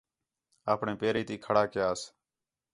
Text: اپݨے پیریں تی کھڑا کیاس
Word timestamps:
اپݨے 0.73 0.93
پیریں 0.99 1.25
تی 1.27 1.35
کھڑا 1.45 1.63
کیاس 1.73 1.99